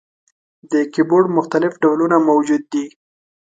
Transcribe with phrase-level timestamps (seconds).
[0.71, 2.85] د کیبورډ مختلف ډولونه موجود دي.